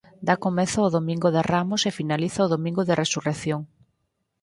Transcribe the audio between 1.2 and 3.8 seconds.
de Ramos e finaliza o Domingo de Resurrección.